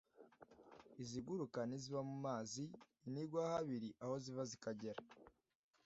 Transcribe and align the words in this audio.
iziguruka 1.03 1.59
n’iziba 1.65 2.01
mu 2.09 2.15
mazi, 2.25 2.63
inigwahabiri 3.07 3.89
aho 4.03 4.13
ziva 4.23 4.43
zikagera, 4.51 4.99